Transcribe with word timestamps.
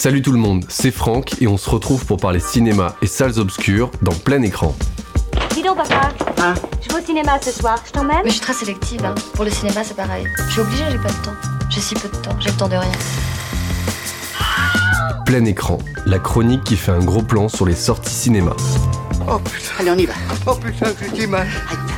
Salut 0.00 0.22
tout 0.22 0.32
le 0.32 0.38
monde, 0.38 0.64
c'est 0.70 0.90
Franck 0.92 1.42
et 1.42 1.46
on 1.46 1.58
se 1.58 1.68
retrouve 1.68 2.06
pour 2.06 2.16
parler 2.16 2.40
cinéma 2.40 2.96
et 3.02 3.06
salles 3.06 3.38
obscures 3.38 3.90
dans 4.00 4.14
plein 4.14 4.40
écran. 4.40 4.74
Dis 5.52 5.62
donc, 5.62 5.76
papa. 5.76 6.08
Hein 6.38 6.54
Je 6.80 6.88
vais 6.88 7.02
au 7.02 7.04
cinéma 7.04 7.38
ce 7.42 7.50
soir. 7.50 7.78
Je 7.86 7.92
t'emmène 7.92 8.16
Mais 8.24 8.30
je 8.30 8.36
suis 8.36 8.40
très 8.40 8.54
sélective. 8.54 9.04
hein. 9.04 9.14
Pour 9.34 9.44
le 9.44 9.50
cinéma, 9.50 9.84
c'est 9.84 9.94
pareil. 9.94 10.26
Je 10.46 10.52
suis 10.52 10.60
obligée, 10.62 10.84
j'ai 10.90 10.96
pas 10.96 11.08
le 11.10 11.22
temps. 11.22 11.34
J'ai 11.68 11.82
si 11.82 11.94
peu 11.96 12.08
de 12.08 12.16
temps. 12.16 12.34
J'ai 12.40 12.48
le 12.48 12.56
temps 12.56 12.68
de 12.68 12.76
rien. 12.76 12.90
Plein 15.26 15.44
écran, 15.44 15.76
la 16.06 16.18
chronique 16.18 16.64
qui 16.64 16.76
fait 16.76 16.92
un 16.92 17.04
gros 17.04 17.20
plan 17.22 17.50
sur 17.50 17.66
les 17.66 17.74
sorties 17.74 18.14
cinéma. 18.14 18.56
Oh 19.30 19.38
putain, 19.38 19.68
allez 19.80 19.90
on 19.90 19.98
y 19.98 20.06
va. 20.06 20.14
Oh 20.46 20.54
putain, 20.54 20.92
j'ai 21.14 21.26
mal. 21.26 21.46
Aïe. 21.68 21.89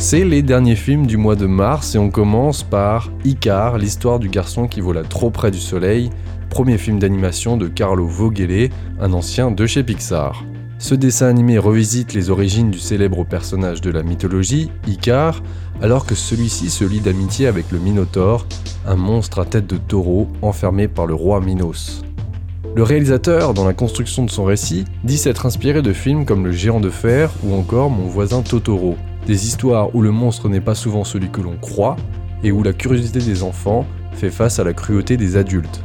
C'est 0.00 0.24
les 0.24 0.42
derniers 0.42 0.76
films 0.76 1.08
du 1.08 1.16
mois 1.16 1.34
de 1.34 1.46
mars 1.46 1.96
et 1.96 1.98
on 1.98 2.08
commence 2.08 2.62
par 2.62 3.10
Icar, 3.24 3.78
l'histoire 3.78 4.20
du 4.20 4.28
garçon 4.28 4.68
qui 4.68 4.80
vola 4.80 5.02
trop 5.02 5.28
près 5.30 5.50
du 5.50 5.58
soleil, 5.58 6.10
premier 6.50 6.78
film 6.78 7.00
d'animation 7.00 7.56
de 7.56 7.66
Carlo 7.66 8.06
Voghele, 8.06 8.70
un 9.00 9.12
ancien 9.12 9.50
de 9.50 9.66
chez 9.66 9.82
Pixar. 9.82 10.44
Ce 10.78 10.94
dessin 10.94 11.26
animé 11.26 11.58
revisite 11.58 12.14
les 12.14 12.30
origines 12.30 12.70
du 12.70 12.78
célèbre 12.78 13.24
personnage 13.24 13.80
de 13.80 13.90
la 13.90 14.04
mythologie, 14.04 14.70
Icar, 14.86 15.42
alors 15.82 16.06
que 16.06 16.14
celui-ci 16.14 16.70
se 16.70 16.84
lie 16.84 17.00
d'amitié 17.00 17.48
avec 17.48 17.72
le 17.72 17.80
Minotaure, 17.80 18.46
un 18.86 18.96
monstre 18.96 19.40
à 19.40 19.46
tête 19.46 19.66
de 19.66 19.78
taureau 19.78 20.28
enfermé 20.42 20.86
par 20.86 21.06
le 21.06 21.14
roi 21.14 21.40
Minos. 21.40 22.02
Le 22.76 22.84
réalisateur, 22.84 23.52
dans 23.52 23.66
la 23.66 23.74
construction 23.74 24.24
de 24.24 24.30
son 24.30 24.44
récit, 24.44 24.84
dit 25.02 25.18
s'être 25.18 25.44
inspiré 25.44 25.82
de 25.82 25.92
films 25.92 26.24
comme 26.24 26.44
Le 26.44 26.52
Géant 26.52 26.78
de 26.78 26.90
Fer 26.90 27.32
ou 27.42 27.56
encore 27.56 27.90
Mon 27.90 28.06
voisin 28.06 28.42
Totoro, 28.42 28.96
des 29.28 29.46
histoires 29.46 29.94
où 29.94 30.00
le 30.00 30.10
monstre 30.10 30.48
n'est 30.48 30.62
pas 30.62 30.74
souvent 30.74 31.04
celui 31.04 31.30
que 31.30 31.42
l'on 31.42 31.58
croit 31.58 31.96
et 32.42 32.50
où 32.50 32.62
la 32.62 32.72
curiosité 32.72 33.20
des 33.20 33.42
enfants 33.42 33.86
fait 34.14 34.30
face 34.30 34.58
à 34.58 34.64
la 34.64 34.72
cruauté 34.72 35.18
des 35.18 35.36
adultes. 35.36 35.84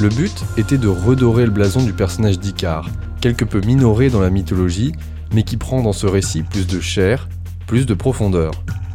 Le 0.00 0.08
but 0.08 0.44
était 0.56 0.78
de 0.78 0.88
redorer 0.88 1.44
le 1.44 1.52
blason 1.52 1.82
du 1.82 1.92
personnage 1.92 2.40
d'Icar, 2.40 2.88
quelque 3.20 3.44
peu 3.44 3.60
minoré 3.60 4.10
dans 4.10 4.20
la 4.20 4.30
mythologie, 4.30 4.92
mais 5.32 5.44
qui 5.44 5.56
prend 5.56 5.80
dans 5.80 5.92
ce 5.92 6.08
récit 6.08 6.42
plus 6.42 6.66
de 6.66 6.80
chair, 6.80 7.28
plus 7.68 7.86
de 7.86 7.94
profondeur. 7.94 8.50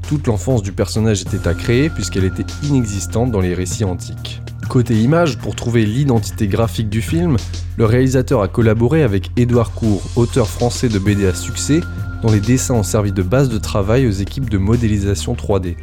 Toute 0.10 0.28
l'enfance 0.28 0.64
du 0.64 0.74
personnage 0.74 1.22
était 1.22 1.48
à 1.48 1.54
créer 1.54 1.90
puisqu'elle 1.90 2.26
était 2.26 2.46
inexistante 2.64 3.32
dans 3.32 3.42
les 3.42 3.54
récits 3.54 3.86
antiques. 3.86 4.42
Côté 4.70 4.96
image, 4.96 5.38
pour 5.38 5.56
trouver 5.56 5.86
l'identité 5.86 6.48
graphique 6.48 6.90
du 6.90 7.02
film, 7.02 7.38
le 7.78 7.86
réalisateur 7.86 8.42
a 8.42 8.50
collaboré 8.50 9.02
avec 9.02 9.32
Édouard 9.38 9.72
Cour, 9.72 10.02
auteur 10.16 10.50
français 10.50 10.90
de 10.90 11.00
BD 11.00 11.26
à 11.26 11.34
succès, 11.34 11.80
dont 12.22 12.32
les 12.32 12.42
dessins 12.42 12.74
ont 12.74 12.84
servi 12.84 13.14
de 13.14 13.22
base 13.22 13.48
de 13.48 13.58
travail 13.58 14.06
aux 14.08 14.12
équipes 14.12 14.50
de 14.50 14.58
modélisation 14.58 15.36
3D. 15.36 15.78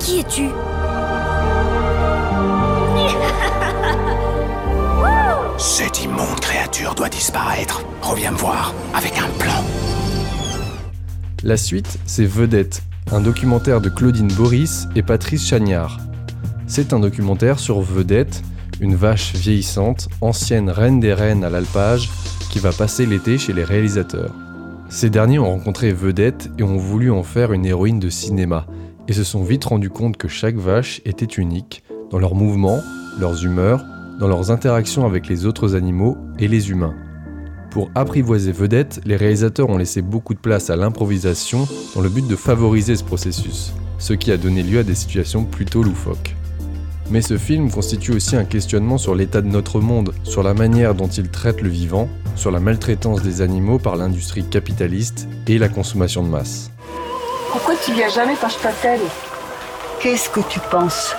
Qui 0.00 0.18
es-tu 0.18 0.48
Cette 5.58 6.02
immonde 6.02 6.40
créature 6.40 6.94
doit 6.94 7.08
disparaître. 7.08 7.84
Reviens 8.02 8.32
me 8.32 8.36
voir 8.36 8.74
avec 8.94 9.12
un 9.18 9.28
plan. 9.38 9.62
La 11.44 11.56
suite, 11.56 11.98
c'est 12.04 12.26
Vedette, 12.26 12.82
un 13.12 13.20
documentaire 13.20 13.80
de 13.80 13.90
Claudine 13.90 14.32
Boris 14.32 14.88
et 14.96 15.02
Patrice 15.02 15.46
Chagnard. 15.46 15.98
C'est 16.70 16.92
un 16.92 17.00
documentaire 17.00 17.58
sur 17.58 17.80
Vedette, 17.80 18.44
une 18.80 18.94
vache 18.94 19.34
vieillissante, 19.34 20.08
ancienne 20.20 20.70
reine 20.70 21.00
des 21.00 21.12
reines 21.12 21.42
à 21.42 21.50
l'alpage, 21.50 22.08
qui 22.48 22.60
va 22.60 22.70
passer 22.70 23.06
l'été 23.06 23.38
chez 23.38 23.52
les 23.52 23.64
réalisateurs. 23.64 24.32
Ces 24.88 25.10
derniers 25.10 25.40
ont 25.40 25.50
rencontré 25.50 25.92
Vedette 25.92 26.48
et 26.58 26.62
ont 26.62 26.76
voulu 26.76 27.10
en 27.10 27.24
faire 27.24 27.52
une 27.52 27.66
héroïne 27.66 27.98
de 27.98 28.08
cinéma, 28.08 28.66
et 29.08 29.12
se 29.12 29.24
sont 29.24 29.42
vite 29.42 29.64
rendus 29.64 29.90
compte 29.90 30.16
que 30.16 30.28
chaque 30.28 30.54
vache 30.54 31.02
était 31.04 31.24
unique, 31.24 31.82
dans 32.08 32.20
leurs 32.20 32.36
mouvements, 32.36 32.78
leurs 33.18 33.44
humeurs, 33.44 33.84
dans 34.20 34.28
leurs 34.28 34.52
interactions 34.52 35.04
avec 35.04 35.26
les 35.26 35.46
autres 35.46 35.74
animaux 35.74 36.18
et 36.38 36.46
les 36.46 36.70
humains. 36.70 36.94
Pour 37.72 37.90
apprivoiser 37.96 38.52
Vedette, 38.52 39.00
les 39.04 39.16
réalisateurs 39.16 39.70
ont 39.70 39.76
laissé 39.76 40.02
beaucoup 40.02 40.34
de 40.34 40.38
place 40.38 40.70
à 40.70 40.76
l'improvisation 40.76 41.66
dans 41.96 42.00
le 42.00 42.08
but 42.08 42.28
de 42.28 42.36
favoriser 42.36 42.94
ce 42.94 43.02
processus, 43.02 43.72
ce 43.98 44.12
qui 44.12 44.30
a 44.30 44.36
donné 44.36 44.62
lieu 44.62 44.78
à 44.78 44.84
des 44.84 44.94
situations 44.94 45.42
plutôt 45.42 45.82
loufoques. 45.82 46.36
Mais 47.10 47.22
ce 47.22 47.38
film 47.38 47.72
constitue 47.72 48.12
aussi 48.12 48.36
un 48.36 48.44
questionnement 48.44 48.96
sur 48.96 49.16
l'état 49.16 49.40
de 49.40 49.48
notre 49.48 49.80
monde, 49.80 50.14
sur 50.22 50.44
la 50.44 50.54
manière 50.54 50.94
dont 50.94 51.08
il 51.08 51.28
traite 51.28 51.60
le 51.60 51.68
vivant, 51.68 52.08
sur 52.36 52.52
la 52.52 52.60
maltraitance 52.60 53.20
des 53.22 53.42
animaux 53.42 53.80
par 53.80 53.96
l'industrie 53.96 54.44
capitaliste 54.44 55.28
et 55.48 55.58
la 55.58 55.68
consommation 55.68 56.22
de 56.22 56.28
masse. 56.28 56.70
Pourquoi 57.50 57.74
tu 57.84 57.92
viens 57.92 58.08
jamais 58.08 58.36
quand 58.40 58.48
je 58.48 58.58
t'appelle? 58.58 59.00
Qu'est-ce 60.00 60.30
que 60.30 60.40
tu 60.48 60.60
penses? 60.70 61.16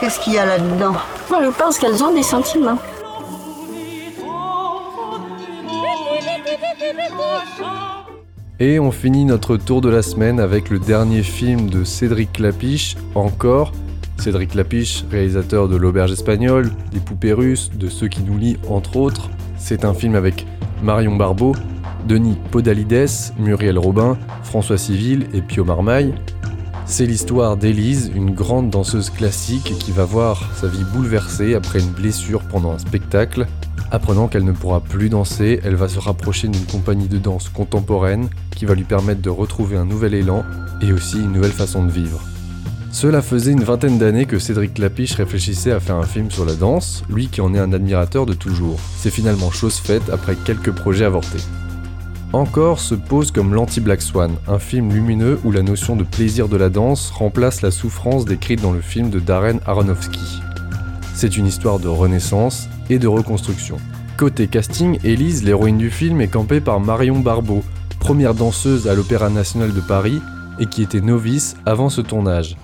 Qu'est-ce 0.00 0.18
qu'il 0.18 0.32
y 0.32 0.38
a 0.38 0.44
là-dedans? 0.44 0.96
Moi, 1.30 1.44
je 1.44 1.50
pense 1.50 1.78
qu'elles 1.78 2.02
ont 2.02 2.12
des 2.12 2.24
sentiments. 2.24 2.78
Et 8.60 8.80
on 8.80 8.90
finit 8.90 9.24
notre 9.24 9.56
tour 9.56 9.80
de 9.80 9.88
la 9.88 10.02
semaine 10.02 10.40
avec 10.40 10.70
le 10.70 10.80
dernier 10.80 11.22
film 11.22 11.70
de 11.70 11.84
Cédric 11.84 12.32
Clapiche, 12.32 12.96
encore. 13.14 13.70
Cédric 14.18 14.50
Clapiche, 14.50 15.04
réalisateur 15.10 15.68
de 15.68 15.76
L'Auberge 15.76 16.12
espagnole, 16.12 16.70
des 16.92 17.00
poupées 17.00 17.32
russes, 17.32 17.70
de 17.74 17.88
Ceux 17.88 18.08
qui 18.08 18.22
nous 18.22 18.36
lient, 18.36 18.56
entre 18.68 18.96
autres. 18.96 19.30
C'est 19.56 19.84
un 19.84 19.94
film 19.94 20.14
avec 20.14 20.46
Marion 20.82 21.16
Barbeau, 21.16 21.54
Denis 22.06 22.36
Podalides, 22.50 23.08
Muriel 23.38 23.78
Robin, 23.78 24.18
François 24.42 24.78
Civil 24.78 25.26
et 25.34 25.40
Pio 25.40 25.64
Marmaille. 25.64 26.14
C'est 26.86 27.06
l'histoire 27.06 27.56
d'Élise, 27.56 28.10
une 28.14 28.30
grande 28.30 28.70
danseuse 28.70 29.10
classique 29.10 29.74
qui 29.78 29.92
va 29.92 30.04
voir 30.04 30.50
sa 30.56 30.68
vie 30.68 30.84
bouleversée 30.94 31.54
après 31.54 31.80
une 31.80 31.90
blessure 31.90 32.40
pendant 32.50 32.72
un 32.72 32.78
spectacle. 32.78 33.46
Apprenant 33.90 34.28
qu'elle 34.28 34.44
ne 34.44 34.52
pourra 34.52 34.80
plus 34.80 35.10
danser, 35.10 35.60
elle 35.64 35.76
va 35.76 35.88
se 35.88 35.98
rapprocher 35.98 36.48
d'une 36.48 36.64
compagnie 36.64 37.08
de 37.08 37.18
danse 37.18 37.48
contemporaine 37.48 38.28
qui 38.56 38.64
va 38.64 38.74
lui 38.74 38.84
permettre 38.84 39.20
de 39.20 39.30
retrouver 39.30 39.76
un 39.76 39.84
nouvel 39.84 40.14
élan 40.14 40.44
et 40.82 40.92
aussi 40.92 41.18
une 41.18 41.32
nouvelle 41.32 41.52
façon 41.52 41.84
de 41.84 41.90
vivre. 41.90 42.20
Cela 42.90 43.20
faisait 43.20 43.52
une 43.52 43.64
vingtaine 43.64 43.98
d'années 43.98 44.24
que 44.24 44.38
Cédric 44.38 44.74
Clapiche 44.74 45.14
réfléchissait 45.14 45.72
à 45.72 45.80
faire 45.80 45.96
un 45.96 46.06
film 46.06 46.30
sur 46.30 46.44
la 46.44 46.54
danse, 46.54 47.04
lui 47.10 47.28
qui 47.28 47.40
en 47.40 47.54
est 47.54 47.58
un 47.58 47.72
admirateur 47.72 48.24
de 48.24 48.32
toujours. 48.32 48.80
C'est 48.96 49.10
finalement 49.10 49.50
chose 49.50 49.76
faite 49.76 50.10
après 50.10 50.36
quelques 50.36 50.72
projets 50.72 51.04
avortés. 51.04 51.42
Encore 52.32 52.80
se 52.80 52.94
pose 52.94 53.30
comme 53.30 53.54
l'anti-Black 53.54 54.02
Swan, 54.02 54.32
un 54.48 54.58
film 54.58 54.92
lumineux 54.92 55.38
où 55.44 55.52
la 55.52 55.62
notion 55.62 55.96
de 55.96 56.04
plaisir 56.04 56.48
de 56.48 56.56
la 56.56 56.70
danse 56.70 57.10
remplace 57.10 57.62
la 57.62 57.70
souffrance 57.70 58.24
décrite 58.24 58.62
dans 58.62 58.72
le 58.72 58.80
film 58.80 59.10
de 59.10 59.18
Darren 59.18 59.60
Aronofsky. 59.66 60.40
C'est 61.14 61.36
une 61.36 61.46
histoire 61.46 61.78
de 61.78 61.88
renaissance 61.88 62.68
et 62.90 62.98
de 62.98 63.06
reconstruction. 63.06 63.76
Côté 64.16 64.46
casting, 64.46 64.98
Élise, 65.04 65.44
l'héroïne 65.44 65.78
du 65.78 65.90
film, 65.90 66.20
est 66.20 66.28
campée 66.28 66.60
par 66.60 66.80
Marion 66.80 67.20
Barbeau, 67.20 67.62
première 68.00 68.34
danseuse 68.34 68.88
à 68.88 68.94
l'Opéra 68.94 69.30
National 69.30 69.72
de 69.72 69.80
Paris 69.80 70.20
et 70.58 70.66
qui 70.66 70.82
était 70.82 71.00
novice 71.00 71.56
avant 71.66 71.88
ce 71.90 72.00
tournage. 72.00 72.56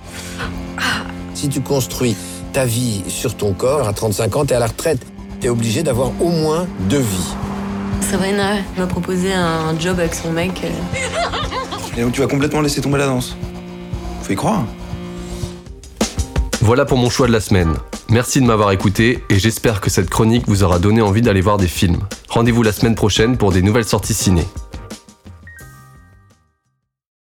Si 1.34 1.49
tu 1.49 1.60
construis 1.60 2.16
ta 2.53 2.65
vie 2.65 3.03
sur 3.09 3.37
ton 3.37 3.53
corps, 3.53 3.87
à 3.88 3.93
35 3.93 4.37
ans, 4.37 4.44
t'es 4.44 4.55
à 4.55 4.59
la 4.60 4.66
retraite. 4.69 5.05
T'es 5.41 5.49
obligé 5.49 5.82
d'avoir 5.82 6.10
au 6.21 6.28
moins 6.31 6.66
deux 6.88 6.99
vies. 7.00 7.34
Sabrina 8.00 8.56
m'a 8.78 8.87
proposé 8.87 9.32
un 9.32 9.78
job 9.78 9.99
avec 9.99 10.15
son 10.15 10.31
mec. 10.32 10.62
euh, 10.65 10.71
Et 11.99 12.03
donc 12.03 12.12
tu 12.12 12.21
vas 12.21 12.27
complètement 12.27 12.60
laisser 12.60 12.81
tomber 12.81 12.99
la 12.99 13.06
danse. 13.06 13.37
Faut 14.22 14.32
y 14.32 14.37
croire. 14.37 14.65
Voilà 16.61 16.84
pour 16.84 16.97
mon 16.97 17.11
choix 17.11 17.26
de 17.26 17.32
la 17.32 17.41
semaine. 17.41 17.75
Merci 18.09 18.41
de 18.41 18.47
m'avoir 18.47 18.71
écouté 18.72 19.22
et 19.31 19.38
j'espère 19.38 19.81
que 19.81 19.91
cette 19.91 20.09
chronique 20.09 20.44
vous 20.47 20.62
aura 20.62 20.78
donné 20.78 21.03
envie 21.03 21.22
d'aller 21.22 21.41
voir 21.41 21.56
des 21.56 21.66
films. 21.69 22.00
Rendez-vous 22.28 22.62
la 22.62 22.72
semaine 22.72 22.94
prochaine 22.94 23.37
pour 23.37 23.53
des 23.53 23.62
nouvelles 23.62 23.84
sorties 23.84 24.15
ciné. 24.15 24.44